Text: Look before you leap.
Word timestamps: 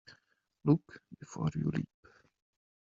Look 0.63 0.99
before 1.19 1.51
you 1.53 1.69
leap. 1.75 1.87